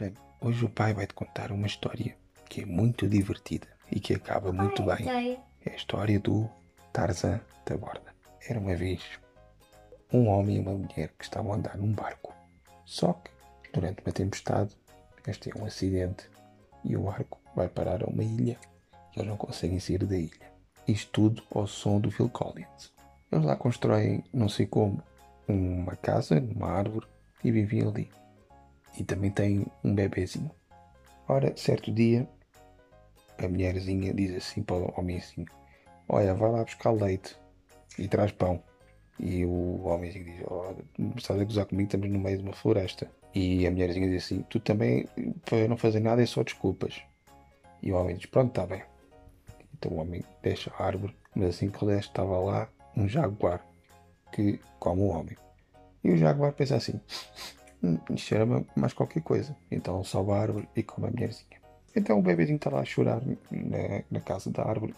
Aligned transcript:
Ora, 0.00 0.12
hoje 0.40 0.64
o 0.64 0.68
pai 0.68 0.94
vai-te 0.94 1.12
contar 1.12 1.50
uma 1.50 1.66
história 1.66 2.16
que 2.48 2.62
é 2.62 2.64
muito 2.64 3.08
divertida 3.08 3.66
e 3.90 3.98
que 3.98 4.14
acaba 4.14 4.52
muito 4.52 4.84
bem. 4.84 5.08
É 5.66 5.72
a 5.72 5.74
história 5.74 6.20
do 6.20 6.48
Tarzan 6.92 7.40
da 7.66 7.76
Borda. 7.76 8.14
Era 8.48 8.60
uma 8.60 8.76
vez 8.76 9.02
um 10.12 10.28
homem 10.28 10.54
e 10.54 10.60
uma 10.60 10.74
mulher 10.74 11.08
que 11.18 11.24
estavam 11.24 11.52
a 11.52 11.56
andar 11.56 11.76
num 11.76 11.92
barco. 11.92 12.32
Só 12.84 13.14
que, 13.14 13.32
durante 13.72 14.00
uma 14.04 14.12
tempestade, 14.12 14.76
eles 15.26 15.36
têm 15.36 15.52
um 15.56 15.64
acidente 15.64 16.30
e 16.84 16.96
o 16.96 17.02
barco 17.02 17.40
vai 17.56 17.68
parar 17.68 18.04
a 18.04 18.06
uma 18.06 18.22
ilha 18.22 18.56
e 19.16 19.18
eles 19.18 19.28
não 19.28 19.36
conseguem 19.36 19.80
sair 19.80 20.06
da 20.06 20.16
ilha. 20.16 20.52
Isto 20.86 21.10
tudo 21.10 21.42
ao 21.52 21.66
som 21.66 21.98
do 21.98 22.08
Phil 22.08 22.28
Collins. 22.28 22.94
Eles 23.32 23.44
lá 23.44 23.56
constroem, 23.56 24.22
não 24.32 24.48
sei 24.48 24.64
como, 24.64 25.02
uma 25.48 25.96
casa 25.96 26.38
numa 26.38 26.68
árvore 26.68 27.08
e 27.42 27.50
vivem 27.50 27.82
ali. 27.82 28.08
E 28.98 29.04
também 29.04 29.30
têm 29.30 29.64
um 29.84 29.94
bebezinho. 29.94 30.50
Ora, 31.28 31.56
certo 31.56 31.92
dia, 31.92 32.28
a 33.38 33.48
mulherzinha 33.48 34.12
diz 34.12 34.34
assim 34.34 34.62
para 34.62 34.76
o 34.76 34.94
homenzinho: 34.98 35.46
Olha, 36.08 36.34
vai 36.34 36.50
lá 36.50 36.64
buscar 36.64 36.90
leite 36.90 37.36
e 37.96 38.08
traz 38.08 38.32
pão. 38.32 38.60
E 39.20 39.44
o 39.44 39.86
homenzinho 39.86 40.24
diz: 40.24 40.42
oh, 40.48 40.74
Estás 41.16 41.40
a 41.40 41.44
gozar 41.44 41.66
comigo? 41.66 41.86
Estamos 41.86 42.10
no 42.10 42.18
meio 42.18 42.38
de 42.38 42.44
uma 42.44 42.52
floresta. 42.52 43.08
E 43.32 43.66
a 43.66 43.70
mulherzinha 43.70 44.08
diz 44.08 44.24
assim: 44.24 44.42
Tu 44.50 44.58
também, 44.58 45.06
para 45.44 45.68
não 45.68 45.76
fazer 45.76 46.00
nada, 46.00 46.20
é 46.20 46.26
só 46.26 46.42
desculpas. 46.42 47.00
E 47.80 47.92
o 47.92 47.96
homem 47.96 48.16
diz: 48.16 48.26
Pronto, 48.26 48.48
está 48.48 48.66
bem. 48.66 48.82
Então 49.74 49.92
o 49.92 50.00
homem 50.00 50.24
deixa 50.42 50.72
a 50.76 50.84
árvore, 50.84 51.14
mas 51.36 51.50
assim 51.50 51.70
que 51.70 51.86
desce, 51.86 52.08
estava 52.08 52.36
lá 52.38 52.68
um 52.96 53.08
jaguar 53.08 53.64
que 54.32 54.58
come 54.80 55.02
o 55.02 55.06
homem. 55.06 55.36
E 56.02 56.10
o 56.10 56.16
jaguar 56.16 56.52
pensa 56.52 56.76
assim: 56.76 56.94
"Hum, 56.94 57.00
Isto 57.82 58.16
cheira-me 58.16 58.66
mais 58.76 58.92
qualquer 58.92 59.22
coisa. 59.22 59.56
Então 59.70 60.02
sobe 60.04 60.32
a 60.32 60.36
árvore 60.36 60.68
e 60.74 60.82
come 60.82 61.06
a 61.08 61.10
mulherzinha. 61.10 61.60
Então 61.94 62.18
o 62.18 62.22
bebezinho 62.22 62.56
está 62.56 62.70
lá 62.70 62.80
a 62.80 62.84
chorar 62.84 63.22
na, 63.50 64.02
na 64.10 64.20
casa 64.20 64.50
da 64.50 64.62
árvore 64.64 64.94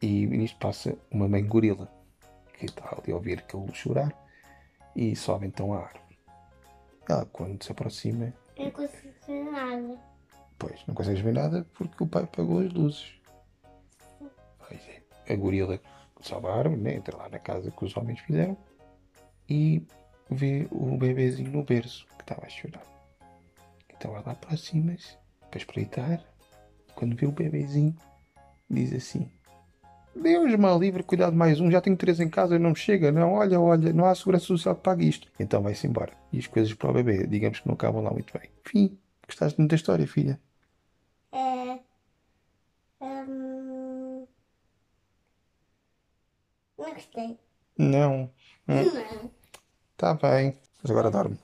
e 0.00 0.26
nisto 0.26 0.58
passa 0.58 0.96
uma 1.10 1.28
mãe 1.28 1.44
gorila 1.44 1.88
que 2.58 2.66
está 2.66 2.88
ali 2.90 3.12
a 3.12 3.16
ouvir 3.16 3.38
aquele 3.38 3.72
chorar 3.74 4.12
e 4.94 5.14
sobe 5.16 5.46
então 5.46 5.72
a 5.72 5.78
árvore. 5.78 6.02
Ela, 7.08 7.26
quando 7.26 7.62
se 7.62 7.72
aproxima, 7.72 8.32
Eu 8.56 8.64
não 8.66 8.70
consigo 8.70 9.12
ver 9.26 9.44
nada. 9.50 9.98
pois 10.58 10.86
não 10.86 10.94
consegues 10.94 11.20
ver 11.20 11.32
nada 11.34 11.66
porque 11.74 12.02
o 12.02 12.06
pai 12.06 12.22
apagou 12.24 12.60
as 12.60 12.72
luzes. 12.72 13.14
Pois 14.58 14.80
é. 14.88 15.32
A 15.32 15.36
gorila 15.36 15.80
sobe 16.20 16.46
a 16.46 16.54
árvore, 16.54 16.80
né? 16.80 16.94
entra 16.94 17.16
lá 17.16 17.28
na 17.28 17.38
casa 17.38 17.70
que 17.70 17.84
os 17.84 17.96
homens 17.96 18.20
fizeram 18.20 18.56
e 19.48 19.84
vê 20.34 20.66
o 20.70 20.96
bebezinho 20.96 21.50
no 21.50 21.64
berço 21.64 22.06
que 22.16 22.22
estava 22.22 22.46
a 22.46 22.48
chorar. 22.48 22.82
Então 23.90 24.16
ela 24.16 24.32
aproxima-se 24.32 25.16
para 25.50 25.58
espreitar. 25.58 26.20
Quando 26.94 27.16
vê 27.16 27.26
o 27.26 27.32
bebezinho, 27.32 27.96
diz 28.68 28.92
assim: 28.92 29.30
Deus 30.14 30.54
me 30.56 30.78
livre, 30.78 31.02
cuidado 31.02 31.34
mais 31.34 31.58
um, 31.60 31.70
já 31.70 31.80
tenho 31.80 31.96
três 31.96 32.20
em 32.20 32.28
casa, 32.28 32.58
não 32.58 32.70
me 32.70 32.76
chega, 32.76 33.10
não, 33.10 33.32
olha, 33.32 33.58
olha, 33.60 33.92
não 33.92 34.04
há 34.04 34.14
segurança 34.14 34.44
social 34.46 34.74
que 34.76 34.82
pague 34.82 35.08
isto. 35.08 35.28
Então 35.40 35.62
vai-se 35.62 35.86
embora. 35.86 36.12
E 36.32 36.38
as 36.38 36.46
coisas 36.46 36.74
para 36.74 36.90
o 36.90 36.94
bebê, 36.94 37.26
digamos 37.26 37.60
que 37.60 37.66
não 37.66 37.74
acabam 37.74 38.02
lá 38.02 38.10
muito 38.10 38.32
bem. 38.38 38.50
Fim. 38.64 38.98
Gostaste 39.26 39.58
muito 39.58 39.70
da 39.70 39.76
história, 39.76 40.06
filha? 40.06 40.38
É. 41.32 41.78
hum, 43.00 44.26
Não 46.76 46.92
gostei. 46.92 47.38
Não. 47.78 48.30
Não. 48.66 49.30
Tá 50.02 50.10
bem. 50.14 50.46
Mas 50.82 50.90
agora 50.90 51.10
dorme. 51.10 51.38